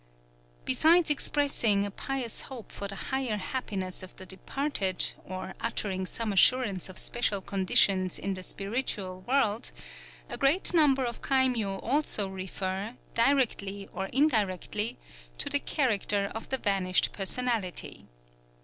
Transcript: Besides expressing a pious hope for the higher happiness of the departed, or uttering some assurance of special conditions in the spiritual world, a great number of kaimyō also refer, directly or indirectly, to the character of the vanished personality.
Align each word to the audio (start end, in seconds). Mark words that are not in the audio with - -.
Besides 0.65 1.11
expressing 1.11 1.85
a 1.85 1.91
pious 1.91 2.41
hope 2.49 2.71
for 2.71 2.87
the 2.87 2.95
higher 2.95 3.37
happiness 3.37 4.01
of 4.01 4.15
the 4.15 4.25
departed, 4.25 5.13
or 5.23 5.53
uttering 5.59 6.07
some 6.07 6.33
assurance 6.33 6.89
of 6.89 6.97
special 6.97 7.39
conditions 7.39 8.17
in 8.17 8.33
the 8.33 8.41
spiritual 8.41 9.21
world, 9.27 9.71
a 10.27 10.39
great 10.39 10.73
number 10.73 11.05
of 11.05 11.21
kaimyō 11.21 11.81
also 11.83 12.27
refer, 12.27 12.95
directly 13.13 13.87
or 13.93 14.07
indirectly, 14.07 14.97
to 15.37 15.49
the 15.51 15.59
character 15.59 16.31
of 16.33 16.49
the 16.49 16.57
vanished 16.57 17.11
personality. 17.13 18.07